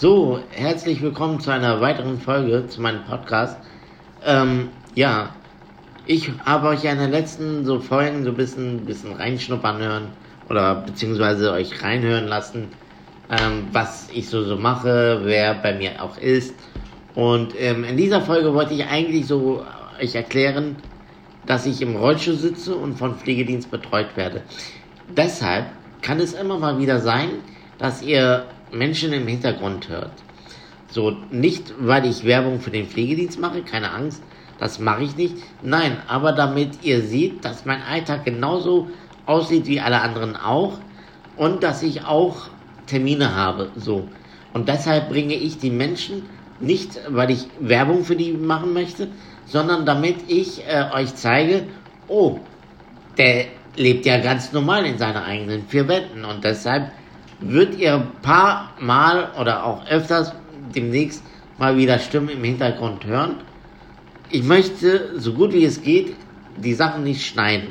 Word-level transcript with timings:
So, 0.00 0.40
herzlich 0.52 1.02
willkommen 1.02 1.40
zu 1.40 1.50
einer 1.50 1.82
weiteren 1.82 2.18
Folge 2.18 2.66
zu 2.66 2.80
meinem 2.80 3.04
Podcast. 3.04 3.58
Ähm, 4.24 4.70
ja, 4.94 5.34
ich 6.06 6.32
habe 6.46 6.68
euch 6.68 6.84
ja 6.84 6.92
in 6.92 6.98
den 7.00 7.10
letzten 7.10 7.66
so 7.66 7.80
Folgen 7.80 8.24
so 8.24 8.30
ein 8.30 8.34
bisschen, 8.34 8.86
bisschen 8.86 9.12
reinschnuppern 9.12 9.76
hören 9.76 10.08
oder 10.48 10.76
beziehungsweise 10.76 11.52
euch 11.52 11.82
reinhören 11.82 12.28
lassen, 12.28 12.68
ähm, 13.28 13.68
was 13.72 14.08
ich 14.14 14.30
so, 14.30 14.42
so 14.42 14.56
mache, 14.56 15.20
wer 15.24 15.52
bei 15.56 15.74
mir 15.74 16.02
auch 16.02 16.16
ist. 16.16 16.54
Und 17.14 17.52
ähm, 17.60 17.84
in 17.84 17.98
dieser 17.98 18.22
Folge 18.22 18.54
wollte 18.54 18.72
ich 18.72 18.86
eigentlich 18.86 19.26
so 19.26 19.66
euch 20.00 20.14
erklären, 20.14 20.76
dass 21.44 21.66
ich 21.66 21.82
im 21.82 21.96
Rollstuhl 21.96 22.36
sitze 22.36 22.74
und 22.74 22.94
von 22.94 23.16
Pflegedienst 23.16 23.70
betreut 23.70 24.16
werde. 24.16 24.40
Deshalb 25.14 25.66
kann 26.00 26.20
es 26.20 26.32
immer 26.32 26.58
mal 26.58 26.78
wieder 26.78 27.00
sein, 27.00 27.28
dass 27.76 28.00
ihr 28.00 28.46
Menschen 28.72 29.12
im 29.12 29.26
Hintergrund 29.26 29.88
hört. 29.88 30.12
So, 30.88 31.16
nicht 31.30 31.74
weil 31.78 32.06
ich 32.06 32.24
Werbung 32.24 32.60
für 32.60 32.70
den 32.70 32.86
Pflegedienst 32.86 33.38
mache, 33.38 33.62
keine 33.62 33.92
Angst, 33.92 34.22
das 34.58 34.78
mache 34.78 35.04
ich 35.04 35.16
nicht. 35.16 35.36
Nein, 35.62 35.96
aber 36.06 36.32
damit 36.32 36.82
ihr 36.82 37.00
seht, 37.02 37.44
dass 37.44 37.64
mein 37.64 37.82
Alltag 37.82 38.24
genauso 38.24 38.90
aussieht 39.24 39.66
wie 39.66 39.80
alle 39.80 40.00
anderen 40.00 40.36
auch 40.36 40.78
und 41.36 41.62
dass 41.62 41.82
ich 41.82 42.04
auch 42.04 42.48
Termine 42.86 43.34
habe, 43.34 43.70
so. 43.76 44.08
Und 44.52 44.68
deshalb 44.68 45.10
bringe 45.10 45.34
ich 45.34 45.58
die 45.58 45.70
Menschen 45.70 46.24
nicht, 46.58 47.00
weil 47.08 47.30
ich 47.30 47.46
Werbung 47.60 48.04
für 48.04 48.16
die 48.16 48.32
machen 48.32 48.72
möchte, 48.72 49.08
sondern 49.46 49.86
damit 49.86 50.16
ich 50.28 50.66
äh, 50.66 50.84
euch 50.92 51.14
zeige, 51.14 51.66
oh, 52.08 52.40
der 53.16 53.46
lebt 53.76 54.04
ja 54.06 54.18
ganz 54.18 54.52
normal 54.52 54.84
in 54.84 54.98
seinen 54.98 55.16
eigenen 55.16 55.66
vier 55.66 55.88
Wänden 55.88 56.24
und 56.24 56.44
deshalb 56.44 56.90
wird 57.40 57.78
ihr 57.78 58.06
paar 58.22 58.74
Mal 58.80 59.30
oder 59.38 59.64
auch 59.64 59.86
öfters 59.86 60.32
demnächst 60.74 61.22
mal 61.58 61.76
wieder 61.76 61.98
Stimmen 61.98 62.28
im 62.28 62.44
Hintergrund 62.44 63.04
hören. 63.04 63.36
Ich 64.30 64.42
möchte, 64.44 65.18
so 65.18 65.32
gut 65.32 65.52
wie 65.52 65.64
es 65.64 65.82
geht, 65.82 66.14
die 66.56 66.74
Sachen 66.74 67.04
nicht 67.04 67.26
schneiden, 67.26 67.68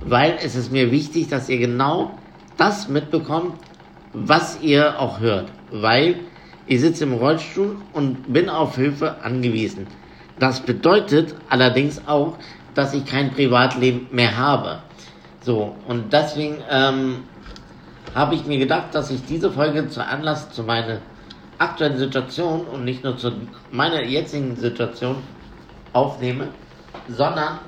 weil 0.00 0.38
es 0.42 0.54
ist 0.54 0.72
mir 0.72 0.90
wichtig, 0.90 1.28
dass 1.28 1.48
ihr 1.48 1.58
genau 1.58 2.18
das 2.56 2.88
mitbekommt, 2.88 3.54
was 4.12 4.60
ihr 4.62 4.98
auch 5.00 5.20
hört, 5.20 5.52
weil 5.70 6.16
ich 6.66 6.80
sitze 6.80 7.04
im 7.04 7.14
Rollstuhl 7.14 7.76
und 7.92 8.32
bin 8.32 8.48
auf 8.48 8.76
Hilfe 8.76 9.22
angewiesen. 9.22 9.86
Das 10.38 10.60
bedeutet 10.60 11.34
allerdings 11.48 12.06
auch, 12.06 12.36
dass 12.74 12.94
ich 12.94 13.04
kein 13.04 13.32
Privatleben 13.32 14.06
mehr 14.12 14.36
habe. 14.36 14.80
So, 15.40 15.74
und 15.86 16.12
deswegen 16.12 16.58
ähm, 16.70 17.24
habe 18.14 18.34
ich 18.34 18.46
mir 18.46 18.58
gedacht, 18.58 18.94
dass 18.94 19.10
ich 19.10 19.24
diese 19.24 19.50
Folge 19.50 19.88
zu 19.88 20.04
Anlass 20.04 20.50
zu 20.50 20.62
meiner 20.62 20.98
aktuellen 21.58 21.98
Situation 21.98 22.66
und 22.66 22.84
nicht 22.84 23.04
nur 23.04 23.16
zu 23.16 23.32
meiner 23.70 24.02
jetzigen 24.02 24.56
Situation 24.56 25.16
aufnehme, 25.92 26.48
sondern 27.08 27.58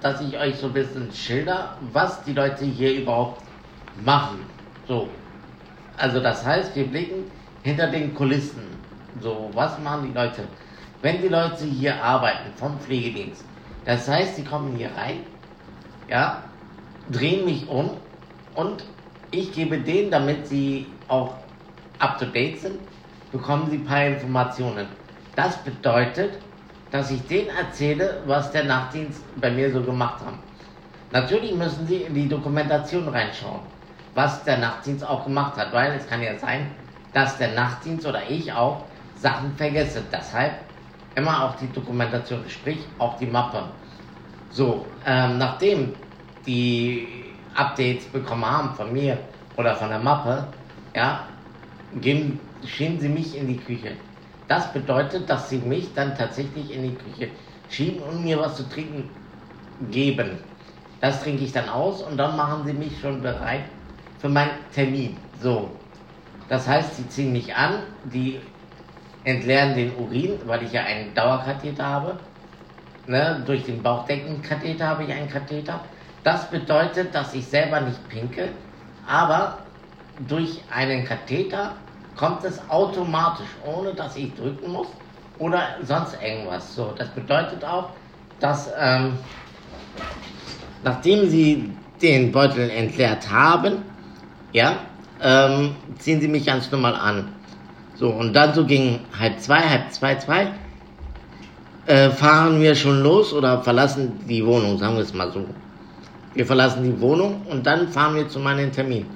dass 0.00 0.20
ich 0.20 0.38
euch 0.38 0.56
so 0.56 0.68
ein 0.68 0.72
bisschen 0.72 1.12
schilder, 1.12 1.76
was 1.92 2.22
die 2.24 2.32
Leute 2.32 2.64
hier 2.64 2.94
überhaupt 2.94 3.42
machen. 4.04 4.40
So. 4.88 5.08
Also 5.96 6.20
das 6.20 6.44
heißt, 6.44 6.74
wir 6.74 6.86
blicken 6.86 7.30
hinter 7.62 7.88
den 7.88 8.14
Kulissen. 8.14 8.62
So, 9.20 9.50
was 9.52 9.78
machen 9.80 10.08
die 10.08 10.18
Leute? 10.18 10.44
Wenn 11.02 11.20
die 11.20 11.28
Leute 11.28 11.64
hier 11.64 12.02
arbeiten 12.02 12.52
vom 12.56 12.78
Pflegedienst, 12.78 13.44
das 13.84 14.08
heißt, 14.08 14.36
sie 14.36 14.44
kommen 14.44 14.76
hier 14.76 14.90
rein, 14.96 15.24
ja, 16.08 16.42
drehen 17.10 17.44
mich 17.44 17.68
um 17.68 17.90
und 18.54 18.84
ich 19.30 19.52
gebe 19.52 19.78
denen, 19.78 20.10
damit 20.10 20.46
sie 20.46 20.86
auch 21.08 21.34
up 21.98 22.18
to 22.18 22.26
date 22.26 22.60
sind, 22.60 22.78
bekommen 23.32 23.70
sie 23.70 23.76
ein 23.76 23.84
paar 23.84 24.06
Informationen. 24.06 24.86
Das 25.36 25.56
bedeutet, 25.58 26.38
dass 26.90 27.10
ich 27.10 27.26
denen 27.26 27.48
erzähle, 27.48 28.22
was 28.26 28.50
der 28.50 28.64
Nachtdienst 28.64 29.22
bei 29.40 29.50
mir 29.50 29.72
so 29.72 29.82
gemacht 29.82 30.20
haben. 30.24 30.38
Natürlich 31.12 31.54
müssen 31.54 31.86
sie 31.86 32.02
in 32.02 32.14
die 32.14 32.28
Dokumentation 32.28 33.08
reinschauen, 33.08 33.60
was 34.14 34.42
der 34.44 34.58
Nachtdienst 34.58 35.06
auch 35.06 35.24
gemacht 35.24 35.56
hat, 35.56 35.72
weil 35.72 35.92
es 35.92 36.06
kann 36.08 36.22
ja 36.22 36.36
sein, 36.38 36.70
dass 37.12 37.38
der 37.38 37.54
Nachtdienst 37.54 38.06
oder 38.06 38.28
ich 38.28 38.52
auch 38.52 38.84
Sachen 39.16 39.54
vergesse. 39.56 40.02
Deshalb 40.12 40.52
immer 41.14 41.44
auch 41.44 41.56
die 41.56 41.70
Dokumentation, 41.72 42.40
sprich 42.48 42.78
auch 42.98 43.18
die 43.18 43.26
Mappe. 43.26 43.62
So, 44.50 44.86
ähm, 45.06 45.38
nachdem 45.38 45.94
die 46.46 47.29
Updates 47.60 48.06
bekommen 48.06 48.46
haben 48.46 48.74
von 48.74 48.92
mir 48.92 49.18
oder 49.56 49.76
von 49.76 49.90
der 49.90 49.98
Mappe, 49.98 50.46
ja, 50.94 51.28
gehen, 51.92 52.40
schieben 52.64 52.98
sie 53.00 53.08
mich 53.08 53.36
in 53.36 53.46
die 53.48 53.58
Küche. 53.58 53.96
Das 54.48 54.72
bedeutet, 54.72 55.28
dass 55.28 55.48
sie 55.50 55.58
mich 55.58 55.92
dann 55.94 56.16
tatsächlich 56.16 56.72
in 56.72 56.82
die 56.82 56.96
Küche 56.98 57.30
schieben 57.68 58.02
und 58.02 58.24
mir 58.24 58.38
was 58.40 58.56
zu 58.56 58.68
trinken 58.68 59.10
geben. 59.78 60.38
Das 61.00 61.22
trinke 61.22 61.44
ich 61.44 61.52
dann 61.52 61.68
aus 61.68 62.02
und 62.02 62.16
dann 62.16 62.36
machen 62.36 62.66
sie 62.66 62.72
mich 62.72 62.98
schon 63.00 63.22
bereit 63.22 63.64
für 64.18 64.28
meinen 64.28 64.50
Termin. 64.72 65.16
So. 65.34 65.80
Das 66.48 66.66
heißt, 66.68 66.96
sie 66.96 67.08
ziehen 67.08 67.32
mich 67.32 67.54
an, 67.54 67.82
die 68.04 68.40
entleeren 69.24 69.74
den 69.74 69.94
Urin, 69.96 70.40
weil 70.46 70.62
ich 70.64 70.72
ja 70.72 70.82
einen 70.84 71.14
Dauerkatheter 71.14 71.86
habe. 71.86 72.20
Ne, 73.06 73.42
durch 73.46 73.64
den 73.64 73.82
Bauchdeckenkatheter 73.82 74.86
habe 74.86 75.04
ich 75.04 75.12
einen 75.12 75.28
Katheter. 75.28 75.84
Das 76.22 76.50
bedeutet, 76.50 77.14
dass 77.14 77.34
ich 77.34 77.46
selber 77.46 77.80
nicht 77.80 78.08
pinke, 78.08 78.50
aber 79.06 79.58
durch 80.28 80.60
einen 80.70 81.04
Katheter 81.04 81.74
kommt 82.16 82.44
es 82.44 82.60
automatisch, 82.68 83.48
ohne 83.64 83.94
dass 83.94 84.16
ich 84.16 84.34
drücken 84.34 84.70
muss 84.72 84.88
oder 85.38 85.62
sonst 85.82 86.16
irgendwas. 86.22 86.74
So, 86.74 86.92
das 86.96 87.08
bedeutet 87.08 87.64
auch, 87.64 87.90
dass 88.38 88.70
ähm, 88.78 89.14
nachdem 90.84 91.28
Sie 91.28 91.72
den 92.02 92.32
Beutel 92.32 92.68
entleert 92.70 93.30
haben, 93.30 93.82
ja, 94.52 94.76
ähm, 95.22 95.74
ziehen 95.98 96.20
Sie 96.20 96.28
mich 96.28 96.44
ganz 96.44 96.70
normal 96.70 96.94
an. 96.94 97.28
So, 97.94 98.08
und 98.10 98.34
dann 98.34 98.54
so 98.54 98.64
gegen 98.64 99.00
halb 99.18 99.38
zwei, 99.40 99.60
halb 99.60 99.92
zwei, 99.92 100.14
zwei, 100.16 100.48
äh, 101.86 102.10
fahren 102.10 102.60
wir 102.60 102.74
schon 102.74 103.02
los 103.02 103.32
oder 103.32 103.62
verlassen 103.62 104.20
die 104.26 104.44
Wohnung, 104.44 104.78
sagen 104.78 104.96
wir 104.96 105.02
es 105.02 105.14
mal 105.14 105.30
so. 105.32 105.44
Wir 106.34 106.46
verlassen 106.46 106.84
die 106.84 107.00
Wohnung 107.00 107.42
und 107.50 107.66
dann 107.66 107.88
fahren 107.88 108.14
wir 108.14 108.28
zu 108.28 108.38
meinen 108.38 108.70
Terminen. 108.72 109.06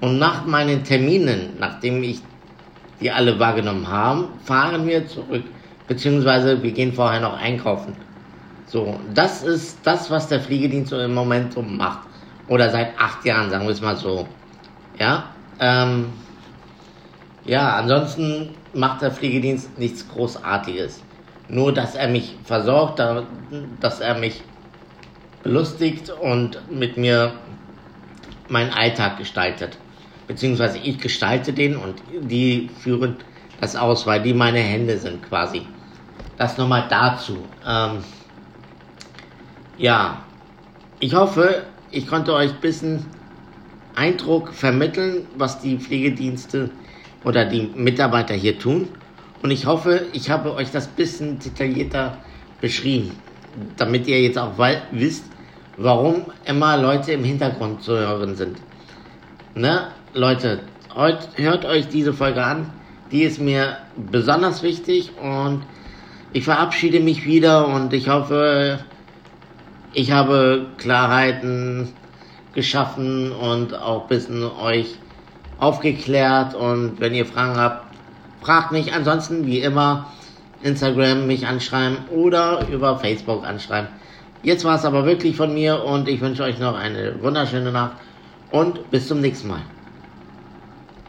Und 0.00 0.18
nach 0.18 0.44
meinen 0.46 0.84
Terminen, 0.84 1.56
nachdem 1.58 2.02
ich 2.02 2.20
die 3.00 3.10
alle 3.10 3.38
wahrgenommen 3.38 3.88
haben, 3.88 4.28
fahren 4.44 4.86
wir 4.86 5.06
zurück. 5.06 5.44
Beziehungsweise 5.86 6.62
wir 6.62 6.72
gehen 6.72 6.92
vorher 6.92 7.20
noch 7.20 7.38
einkaufen. 7.38 7.94
So, 8.66 8.98
das 9.14 9.42
ist 9.42 9.78
das, 9.84 10.10
was 10.10 10.28
der 10.28 10.40
Fliegedienst 10.40 10.92
im 10.92 11.14
Moment 11.14 11.52
so 11.54 11.62
macht. 11.62 12.00
Oder 12.48 12.70
seit 12.70 12.98
acht 12.98 13.24
Jahren, 13.24 13.50
sagen 13.50 13.64
wir 13.64 13.72
es 13.72 13.80
mal 13.80 13.96
so. 13.96 14.26
Ja, 14.98 15.24
ähm, 15.60 16.06
ja, 17.44 17.76
ansonsten 17.76 18.50
macht 18.74 19.00
der 19.00 19.10
Fliegedienst 19.10 19.78
nichts 19.78 20.06
Großartiges. 20.08 21.02
Nur, 21.48 21.72
dass 21.72 21.94
er 21.94 22.08
mich 22.08 22.36
versorgt, 22.44 23.00
dass 23.80 24.00
er 24.00 24.18
mich 24.18 24.42
belustigt 25.42 26.10
und 26.10 26.60
mit 26.70 26.96
mir 26.96 27.32
meinen 28.48 28.72
Alltag 28.72 29.18
gestaltet. 29.18 29.78
Beziehungsweise 30.26 30.78
ich 30.78 30.98
gestalte 30.98 31.52
den 31.52 31.76
und 31.76 31.96
die 32.22 32.70
führen 32.80 33.16
das 33.60 33.76
aus, 33.76 34.06
weil 34.06 34.22
die 34.22 34.34
meine 34.34 34.58
Hände 34.58 34.98
sind 34.98 35.22
quasi. 35.28 35.62
Das 36.36 36.58
nochmal 36.58 36.86
dazu. 36.88 37.38
Ähm, 37.66 38.04
ja, 39.78 40.22
ich 41.00 41.14
hoffe, 41.14 41.64
ich 41.90 42.06
konnte 42.06 42.34
euch 42.34 42.52
ein 42.52 42.60
bisschen 42.60 43.06
Eindruck 43.94 44.52
vermitteln, 44.52 45.26
was 45.36 45.60
die 45.60 45.78
Pflegedienste 45.78 46.70
oder 47.24 47.44
die 47.44 47.70
Mitarbeiter 47.74 48.34
hier 48.34 48.58
tun. 48.58 48.88
Und 49.42 49.50
ich 49.50 49.66
hoffe, 49.66 50.06
ich 50.12 50.30
habe 50.30 50.54
euch 50.54 50.70
das 50.70 50.88
bisschen 50.88 51.38
detaillierter 51.38 52.18
beschrieben 52.60 53.12
damit 53.76 54.06
ihr 54.06 54.20
jetzt 54.22 54.38
auch 54.38 54.52
wisst, 54.90 55.24
warum 55.78 56.24
immer 56.44 56.76
Leute 56.76 57.12
im 57.12 57.24
Hintergrund 57.24 57.82
zu 57.82 57.96
hören 57.96 58.34
sind. 58.34 58.58
Ne? 59.54 59.88
Leute, 60.12 60.60
heut, 60.94 61.28
hört 61.36 61.64
euch 61.64 61.88
diese 61.88 62.12
Folge 62.12 62.44
an. 62.44 62.70
Die 63.12 63.22
ist 63.22 63.40
mir 63.40 63.78
besonders 63.96 64.62
wichtig 64.62 65.12
und 65.22 65.62
ich 66.32 66.44
verabschiede 66.44 67.00
mich 67.00 67.24
wieder 67.24 67.68
und 67.68 67.92
ich 67.94 68.08
hoffe, 68.08 68.80
ich 69.94 70.12
habe 70.12 70.66
Klarheiten 70.76 71.94
geschaffen 72.54 73.32
und 73.32 73.74
auch 73.74 74.02
ein 74.02 74.08
bisschen 74.08 74.44
euch 74.44 74.96
aufgeklärt 75.58 76.54
und 76.54 77.00
wenn 77.00 77.14
ihr 77.14 77.24
Fragen 77.24 77.56
habt, 77.56 77.86
fragt 78.42 78.72
mich. 78.72 78.92
Ansonsten, 78.92 79.46
wie 79.46 79.60
immer, 79.60 80.06
Instagram 80.62 81.26
mich 81.26 81.46
anschreiben 81.46 81.98
oder 82.10 82.66
über 82.68 82.98
Facebook 82.98 83.46
anschreiben. 83.46 83.88
Jetzt 84.42 84.64
war 84.64 84.76
es 84.76 84.84
aber 84.84 85.04
wirklich 85.04 85.36
von 85.36 85.52
mir 85.52 85.82
und 85.82 86.08
ich 86.08 86.20
wünsche 86.20 86.44
euch 86.44 86.58
noch 86.58 86.76
eine 86.76 87.20
wunderschöne 87.20 87.72
Nacht 87.72 87.96
und 88.50 88.90
bis 88.90 89.08
zum 89.08 89.20
nächsten 89.20 89.48
Mal. 89.48 89.62